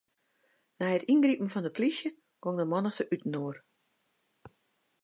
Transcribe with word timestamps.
Nei 0.77 0.93
it 0.97 1.07
yngripen 1.11 1.51
fan 1.53 1.67
'e 1.67 1.71
plysje 1.77 2.09
gong 2.43 2.57
de 2.59 2.65
mannichte 2.71 3.03
útinoar. 3.13 3.55